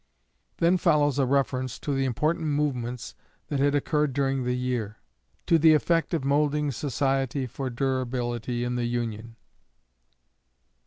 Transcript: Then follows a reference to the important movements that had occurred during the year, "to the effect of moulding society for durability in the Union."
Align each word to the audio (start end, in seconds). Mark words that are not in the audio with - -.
Then 0.57 0.77
follows 0.77 1.19
a 1.19 1.27
reference 1.27 1.77
to 1.77 1.93
the 1.93 2.05
important 2.05 2.47
movements 2.47 3.13
that 3.49 3.59
had 3.59 3.75
occurred 3.75 4.13
during 4.13 4.45
the 4.45 4.55
year, 4.57 4.97
"to 5.45 5.59
the 5.59 5.75
effect 5.75 6.15
of 6.15 6.23
moulding 6.25 6.71
society 6.71 7.45
for 7.45 7.69
durability 7.69 8.63
in 8.63 8.77
the 8.77 8.85
Union." 8.85 9.35